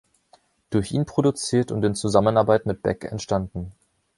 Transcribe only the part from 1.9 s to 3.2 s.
Zusammenarbeit mit Beck